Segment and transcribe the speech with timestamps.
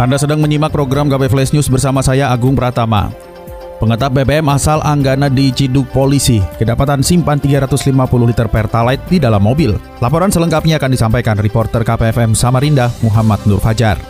[0.00, 3.12] Anda sedang menyimak program KP Flash News bersama saya Agung Pratama.
[3.84, 9.76] Pengetap BBM asal Anggana di Ciduk Polisi kedapatan simpan 350 liter Pertalite di dalam mobil.
[10.00, 14.00] Laporan selengkapnya akan disampaikan reporter KPFM Samarinda Muhammad Nur Fajar.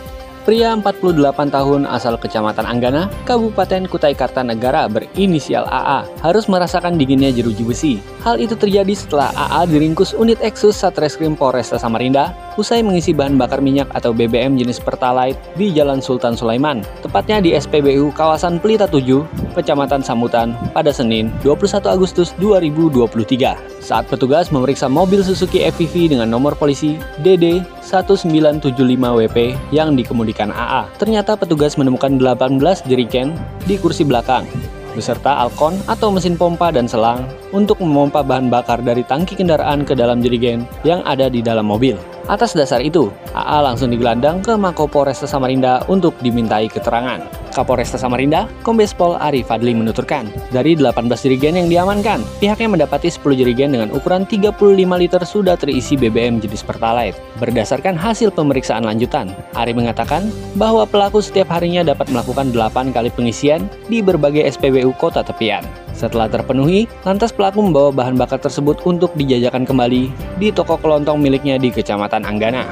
[0.47, 1.11] Pria 48
[1.51, 7.93] tahun asal Kecamatan Anggana, Kabupaten Kutai Kartanegara berinisial AA harus merasakan dinginnya jeruji besi.
[8.21, 13.65] Hal itu terjadi setelah AA diringkus unit Eksus Satreskrim Polresta Samarinda usai mengisi bahan bakar
[13.65, 19.25] minyak atau BBM jenis Pertalite di Jalan Sultan Sulaiman, tepatnya di SPBU kawasan Pelita 7,
[19.57, 23.81] Kecamatan Samutan pada Senin 21 Agustus 2023.
[23.81, 30.85] Saat petugas memeriksa mobil Suzuki FVV dengan nomor polisi DD 1975WP yang dikemudikan AA.
[31.01, 33.33] Ternyata petugas menemukan 18 jerigen
[33.65, 34.45] di kursi belakang,
[34.93, 39.97] beserta alkon atau mesin pompa dan selang untuk memompa bahan bakar dari tangki kendaraan ke
[39.97, 41.97] dalam jerigen yang ada di dalam mobil.
[42.29, 47.21] Atas dasar itu, AA langsung digelandang ke Mako Polresta Samarinda untuk dimintai keterangan.
[47.51, 53.35] Kapolresta Samarinda, Kombes Pol Ari Fadli menuturkan, dari 18 jerigen yang diamankan, pihaknya mendapati 10
[53.35, 54.55] jerigen dengan ukuran 35
[54.95, 57.19] liter sudah terisi BBM jenis Pertalite.
[57.43, 63.67] Berdasarkan hasil pemeriksaan lanjutan, Ari mengatakan bahwa pelaku setiap harinya dapat melakukan 8 kali pengisian
[63.91, 65.67] di berbagai SPBU kota tepian.
[65.91, 71.61] Setelah terpenuhi, lantas pelaku membawa bahan bakar tersebut untuk dijajakan kembali di toko kelontong miliknya
[71.61, 72.65] di Kecamatan Anggana.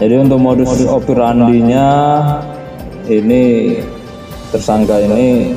[0.00, 1.86] Jadi untuk modus operandinya
[3.04, 3.76] ini
[4.48, 5.54] tersangka ini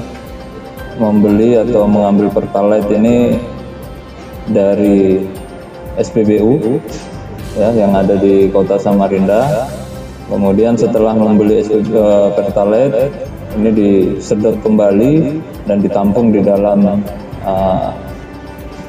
[1.00, 3.40] membeli atau mengambil pertalite ini
[4.52, 5.24] dari
[5.98, 6.82] SPBU
[7.58, 9.70] ya yang ada di Kota Samarinda.
[10.28, 11.62] Kemudian setelah membeli
[11.94, 13.12] uh, pertalite
[13.60, 17.04] ini disedot kembali dan ditampung di dalam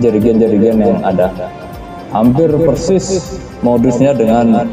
[0.00, 1.28] jerigen-jerigen uh, yang ada.
[2.14, 4.70] Hampir persis modusnya dengan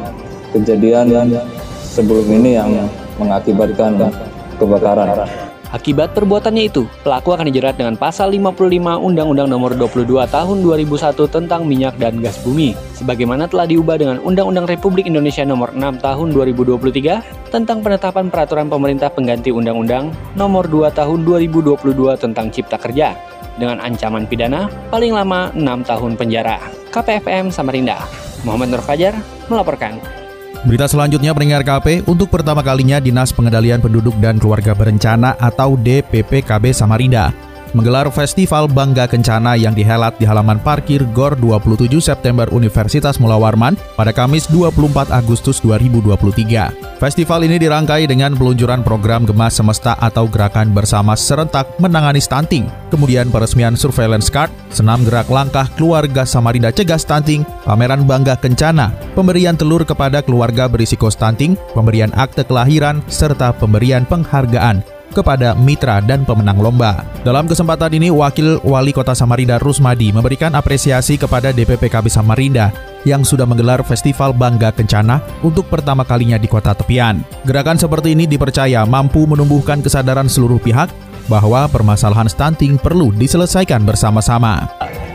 [0.53, 1.35] kejadian
[1.81, 2.72] sebelum ini yang
[3.18, 4.13] mengakibatkan
[4.62, 5.50] kebakaran.
[5.72, 11.64] Akibat perbuatannya itu, pelaku akan dijerat dengan pasal 55 Undang-Undang Nomor 22 Tahun 2001 tentang
[11.64, 17.56] minyak dan gas bumi, sebagaimana telah diubah dengan Undang-Undang Republik Indonesia Nomor 6 Tahun 2023
[17.56, 21.72] tentang penetapan peraturan pemerintah pengganti Undang-Undang Nomor 2 Tahun 2022
[22.20, 23.16] tentang Cipta Kerja
[23.56, 26.59] dengan ancaman pidana paling lama 6 tahun penjara.
[26.92, 28.03] KPFM Samarinda,
[28.44, 29.16] Muhammad Nur Fajar
[29.48, 30.21] melaporkan.
[30.61, 36.69] Berita selanjutnya pendengar KP, untuk pertama kalinya Dinas Pengendalian Penduduk dan Keluarga Berencana atau DPPKB
[36.69, 43.40] Samarinda menggelar festival Bangga Kencana yang dihelat di halaman parkir GOR 27 September Universitas Mula
[43.40, 47.00] Warman pada Kamis 24 Agustus 2023.
[47.02, 53.34] Festival ini dirangkai dengan peluncuran program Gemas Semesta atau Gerakan Bersama Serentak Menangani Stunting, kemudian
[53.34, 59.82] peresmian Surveillance Card, senam gerak langkah keluarga Samarinda Cegah Stunting, pameran Bangga Kencana, pemberian telur
[59.82, 67.03] kepada keluarga berisiko stunting, pemberian akte kelahiran, serta pemberian penghargaan kepada mitra dan pemenang lomba.
[67.22, 72.73] Dalam kesempatan ini, Wakil Wali Kota Samarinda Rusmadi memberikan apresiasi kepada DPPKB Samarinda
[73.03, 77.22] yang sudah menggelar Festival Bangga Kencana untuk pertama kalinya di kota tepian.
[77.45, 80.89] Gerakan seperti ini dipercaya mampu menumbuhkan kesadaran seluruh pihak
[81.29, 84.67] bahwa permasalahan stunting perlu diselesaikan bersama-sama.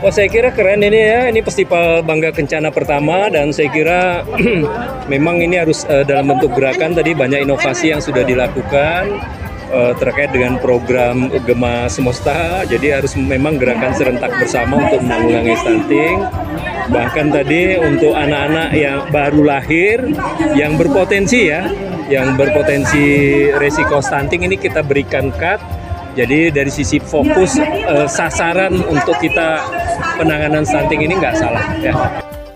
[0.05, 4.21] Oh, saya kira keren ini ya, ini festival Bangga Kencana pertama dan saya kira
[5.13, 9.17] memang ini harus uh, dalam bentuk gerakan tadi banyak inovasi yang sudah dilakukan
[9.71, 12.63] uh, terkait dengan program Gema Semesta.
[12.67, 16.17] Jadi harus memang gerakan serentak bersama untuk menanggulangi stunting.
[16.87, 19.97] Bahkan tadi untuk anak-anak yang baru lahir
[20.55, 21.67] yang berpotensi ya,
[22.07, 23.03] yang berpotensi
[23.59, 25.59] resiko stunting ini kita berikan cut.
[26.17, 29.61] Jadi dari sisi fokus uh, sasaran untuk kita
[30.17, 31.93] penanganan stunting ini nggak salah ya.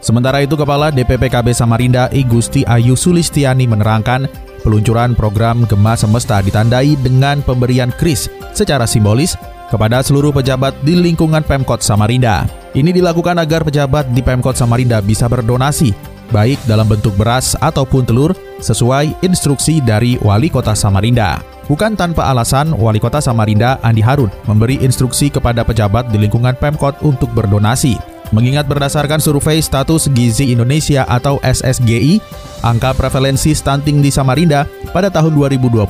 [0.02, 4.26] Sementara itu Kepala DPPKB Samarinda I Gusti Ayu Sulistiani menerangkan
[4.62, 9.34] Peluncuran program Gema Semesta ditandai dengan pemberian kris secara simbolis
[9.74, 12.46] kepada seluruh pejabat di lingkungan Pemkot Samarinda.
[12.78, 15.96] Ini dilakukan agar pejabat di Pemkot Samarinda bisa berdonasi,
[16.30, 18.32] baik dalam bentuk beras ataupun telur,
[18.62, 21.42] sesuai instruksi dari Wali Kota Samarinda.
[21.66, 27.00] Bukan tanpa alasan, Wali Kota Samarinda Andi Harun memberi instruksi kepada pejabat di lingkungan Pemkot
[27.02, 28.11] untuk berdonasi.
[28.32, 32.24] Mengingat berdasarkan survei status gizi Indonesia atau SSGI,
[32.64, 34.64] angka prevalensi stunting di Samarinda
[34.96, 35.84] pada tahun 2022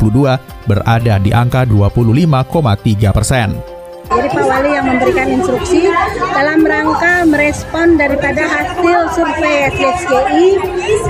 [0.65, 3.70] berada di angka 25,3 persen.
[4.09, 5.91] Jadi Pak Wali yang memberikan instruksi
[6.33, 10.47] dalam rangka merespon daripada hasil survei SSGI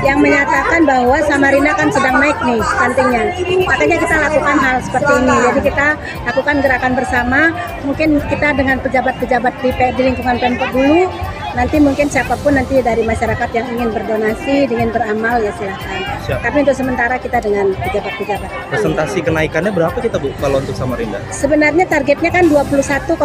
[0.04, 3.26] yang menyatakan bahwa Samarinda kan sedang naik nih stuntingnya.
[3.64, 5.36] Makanya kita lakukan hal seperti ini.
[5.48, 5.88] Jadi kita
[6.28, 7.40] lakukan gerakan bersama.
[7.88, 11.08] Mungkin kita dengan pejabat-pejabat di, di lingkungan Pemkot dulu
[11.52, 16.00] nanti mungkin siapa pun nanti dari masyarakat yang ingin berdonasi, ingin beramal ya silahkan.
[16.24, 16.40] Siap.
[16.46, 18.50] Tapi untuk sementara kita dengan pejabat-pejabat.
[18.72, 21.20] Presentasi kenaikannya berapa kita Bu kalau untuk Samarinda?
[21.34, 23.18] Sebenarnya targetnya kan 21,6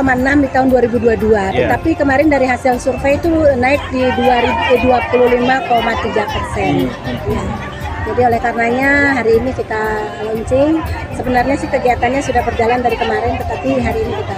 [0.43, 1.55] di tahun 2022.
[1.55, 1.71] Yeah.
[1.71, 3.31] Tetapi kemarin dari hasil survei itu
[3.61, 4.83] naik di 25,3
[6.27, 6.89] persen.
[6.89, 7.31] Hmm.
[7.31, 7.43] Ya.
[8.07, 9.83] Jadi oleh karenanya hari ini kita
[10.23, 10.79] launching.
[11.19, 14.35] Sebenarnya sih kegiatannya sudah berjalan dari kemarin, tetapi hari ini kita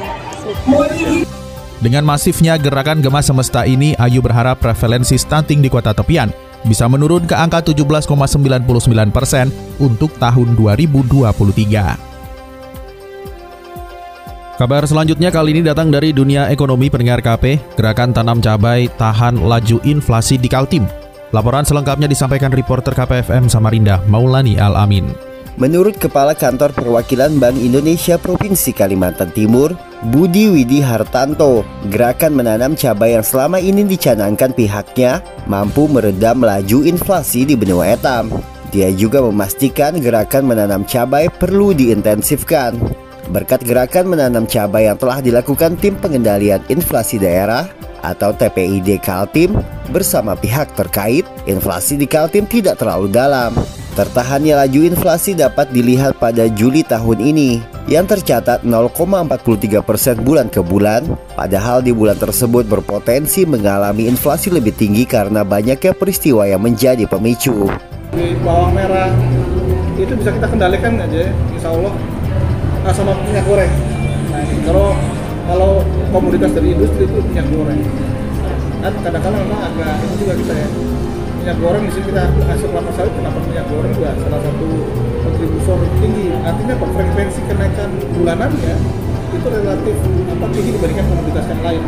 [1.79, 6.35] dengan masifnya gerakan Gemas Semesta ini, Ayu berharap prevalensi stunting di kota tepian
[6.67, 8.11] bisa menurun ke angka 17,99
[9.15, 9.47] persen
[9.79, 11.39] untuk tahun 2023.
[14.59, 19.79] Kabar selanjutnya kali ini datang dari dunia ekonomi pendengar KP, gerakan tanam cabai tahan laju
[19.87, 20.83] inflasi di Kaltim.
[21.31, 25.28] Laporan selengkapnya disampaikan reporter KPFM Samarinda, Maulani Al-Amin.
[25.59, 29.75] Menurut Kepala Kantor Perwakilan Bank Indonesia Provinsi Kalimantan Timur,
[30.15, 35.19] Budi Widi Hartanto, gerakan menanam cabai yang selama ini dicanangkan pihaknya
[35.51, 38.31] mampu meredam laju inflasi di benua etam.
[38.71, 42.79] Dia juga memastikan gerakan menanam cabai perlu diintensifkan.
[43.35, 47.67] Berkat gerakan menanam cabai yang telah dilakukan Tim Pengendalian Inflasi Daerah
[48.07, 49.59] atau TPID Kaltim
[49.91, 53.59] bersama pihak terkait, inflasi di Kaltim tidak terlalu dalam.
[53.99, 57.59] Tertahannya laju inflasi dapat dilihat pada Juli tahun ini
[57.91, 58.95] yang tercatat 0,43
[59.83, 61.03] persen bulan ke bulan,
[61.35, 67.67] padahal di bulan tersebut berpotensi mengalami inflasi lebih tinggi karena banyaknya peristiwa yang menjadi pemicu.
[68.15, 69.11] Di bawang merah
[69.99, 71.91] itu bisa kita kendalikan aja, insya Allah
[72.87, 73.73] nah, sama minyak goreng.
[74.31, 74.95] Nah, kalau
[75.51, 75.71] kalau
[76.15, 77.83] komoditas dari industri itu minyak goreng.
[78.79, 80.69] Kan kadang-kadang memang agak itu juga kita ya
[81.49, 84.69] minyak goreng di sini kita hasil kelapa sawit kenapa minyak goreng juga salah satu
[85.25, 88.75] kontributor tinggi artinya frekuensi kenaikan bulanannya
[89.33, 89.97] itu relatif
[90.29, 91.83] apa tinggi dibandingkan komoditas yang lain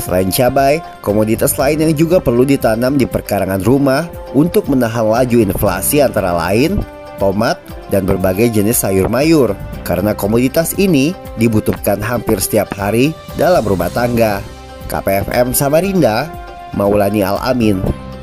[0.00, 6.00] Selain cabai, komoditas lain yang juga perlu ditanam di perkarangan rumah untuk menahan laju inflasi
[6.00, 6.80] antara lain
[7.20, 7.60] tomat,
[7.92, 9.52] dan berbagai jenis sayur mayur.
[9.84, 14.40] Karena komoditas ini dibutuhkan hampir setiap hari dalam rumah tangga.
[14.88, 16.30] KPFM Samarinda,
[16.72, 17.82] Maulani Al-Amin,